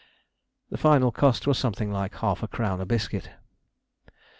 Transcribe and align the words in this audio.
The 0.71 0.79
final 0.79 1.11
cost 1.11 1.45
was 1.45 1.59
something 1.59 1.91
like 1.91 2.15
half 2.15 2.41
a 2.41 2.47
crown 2.47 2.81
a 2.81 2.87
biscuit. 2.87 3.29